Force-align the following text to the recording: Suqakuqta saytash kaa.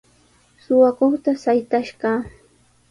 Suqakuqta 0.63 1.31
saytash 1.43 1.93
kaa. 2.01 2.19